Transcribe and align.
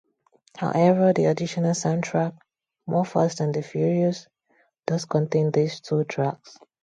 However, 0.57 1.13
the 1.13 1.25
additional 1.25 1.73
soundtrack 1.75 2.35
"More 2.87 3.05
Fast 3.05 3.39
and 3.39 3.53
the 3.53 3.61
Furious" 3.61 4.25
does 4.87 5.05
contain 5.05 5.51
these 5.51 5.79
two 5.79 6.05
tracks. 6.05 6.57